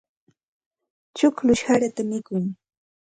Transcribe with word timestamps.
Chukllush 1.17 1.63
sarata 1.65 2.03
mikun. 2.09 2.43